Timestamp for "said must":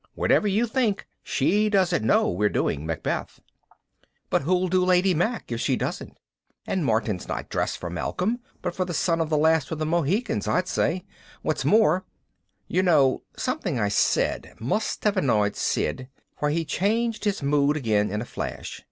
13.89-15.03